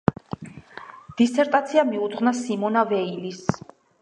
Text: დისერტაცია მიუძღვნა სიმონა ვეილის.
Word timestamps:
დისერტაცია 1.21 1.83
მიუძღვნა 1.91 2.35
სიმონა 2.41 2.87
ვეილის. 2.95 3.47